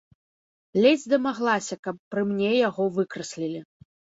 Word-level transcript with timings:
Ледзь 0.85 1.03
дамаглася, 1.11 1.75
каб 1.89 1.95
пры 2.15 2.21
мне 2.33 2.51
яго 2.67 2.83
выкраслілі. 2.99 3.59